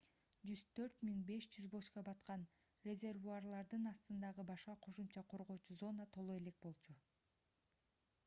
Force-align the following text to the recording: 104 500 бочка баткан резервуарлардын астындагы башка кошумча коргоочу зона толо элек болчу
104 0.51 1.01
500 1.27 1.67
бочка 1.73 2.01
баткан 2.07 2.45
резервуарлардын 2.87 3.85
астындагы 3.91 4.45
башка 4.47 4.75
кошумча 4.87 5.23
коргоочу 5.35 5.77
зона 5.83 6.07
толо 6.17 6.39
элек 6.41 6.57
болчу 6.67 6.97